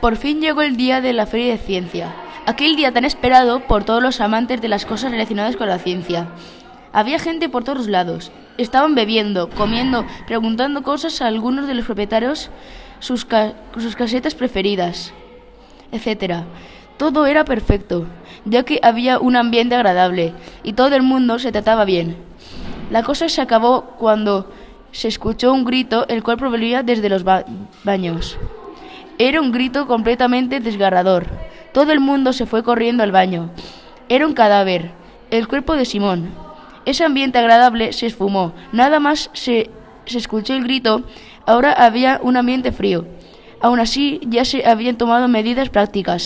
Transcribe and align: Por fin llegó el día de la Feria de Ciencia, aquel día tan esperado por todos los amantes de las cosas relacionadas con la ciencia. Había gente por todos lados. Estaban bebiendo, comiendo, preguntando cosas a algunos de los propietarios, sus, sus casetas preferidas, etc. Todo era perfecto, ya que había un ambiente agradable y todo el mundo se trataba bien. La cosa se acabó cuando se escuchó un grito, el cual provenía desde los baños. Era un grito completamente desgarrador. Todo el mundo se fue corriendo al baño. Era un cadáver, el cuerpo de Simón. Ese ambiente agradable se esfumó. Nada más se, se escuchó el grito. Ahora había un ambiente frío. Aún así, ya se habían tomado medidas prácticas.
Por 0.00 0.16
fin 0.16 0.40
llegó 0.40 0.62
el 0.62 0.78
día 0.78 1.02
de 1.02 1.12
la 1.12 1.26
Feria 1.26 1.52
de 1.52 1.58
Ciencia, 1.58 2.14
aquel 2.46 2.74
día 2.74 2.90
tan 2.90 3.04
esperado 3.04 3.60
por 3.60 3.84
todos 3.84 4.02
los 4.02 4.22
amantes 4.22 4.62
de 4.62 4.68
las 4.68 4.86
cosas 4.86 5.10
relacionadas 5.10 5.56
con 5.56 5.68
la 5.68 5.78
ciencia. 5.78 6.28
Había 6.94 7.18
gente 7.18 7.50
por 7.50 7.64
todos 7.64 7.86
lados. 7.86 8.32
Estaban 8.56 8.94
bebiendo, 8.94 9.50
comiendo, 9.50 10.06
preguntando 10.26 10.82
cosas 10.82 11.20
a 11.20 11.26
algunos 11.26 11.66
de 11.66 11.74
los 11.74 11.84
propietarios, 11.84 12.50
sus, 12.98 13.26
sus 13.76 13.94
casetas 13.94 14.34
preferidas, 14.34 15.12
etc. 15.92 16.44
Todo 16.96 17.26
era 17.26 17.44
perfecto, 17.44 18.06
ya 18.46 18.62
que 18.62 18.80
había 18.82 19.18
un 19.18 19.36
ambiente 19.36 19.74
agradable 19.74 20.32
y 20.62 20.72
todo 20.72 20.96
el 20.96 21.02
mundo 21.02 21.38
se 21.38 21.52
trataba 21.52 21.84
bien. 21.84 22.16
La 22.90 23.02
cosa 23.02 23.28
se 23.28 23.42
acabó 23.42 23.96
cuando 23.98 24.50
se 24.92 25.08
escuchó 25.08 25.52
un 25.52 25.66
grito, 25.66 26.08
el 26.08 26.22
cual 26.22 26.38
provenía 26.38 26.82
desde 26.82 27.10
los 27.10 27.22
baños. 27.22 28.38
Era 29.22 29.42
un 29.42 29.52
grito 29.52 29.86
completamente 29.86 30.60
desgarrador. 30.60 31.26
Todo 31.74 31.92
el 31.92 32.00
mundo 32.00 32.32
se 32.32 32.46
fue 32.46 32.62
corriendo 32.62 33.02
al 33.02 33.12
baño. 33.12 33.50
Era 34.08 34.26
un 34.26 34.32
cadáver, 34.32 34.92
el 35.30 35.46
cuerpo 35.46 35.74
de 35.74 35.84
Simón. 35.84 36.30
Ese 36.86 37.04
ambiente 37.04 37.36
agradable 37.36 37.92
se 37.92 38.06
esfumó. 38.06 38.54
Nada 38.72 38.98
más 38.98 39.28
se, 39.34 39.68
se 40.06 40.16
escuchó 40.16 40.54
el 40.54 40.64
grito. 40.64 41.02
Ahora 41.44 41.70
había 41.70 42.18
un 42.22 42.38
ambiente 42.38 42.72
frío. 42.72 43.04
Aún 43.60 43.78
así, 43.78 44.20
ya 44.22 44.46
se 44.46 44.66
habían 44.66 44.96
tomado 44.96 45.28
medidas 45.28 45.68
prácticas. 45.68 46.18